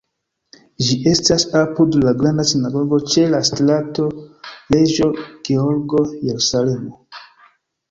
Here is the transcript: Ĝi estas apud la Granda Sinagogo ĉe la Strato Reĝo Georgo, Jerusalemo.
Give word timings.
Ĝi 0.85 0.95
estas 1.11 1.43
apud 1.59 1.97
la 2.05 2.13
Granda 2.21 2.45
Sinagogo 2.53 2.99
ĉe 3.13 3.27
la 3.35 3.43
Strato 3.51 4.09
Reĝo 4.77 5.13
Georgo, 5.51 6.05
Jerusalemo. 6.27 7.01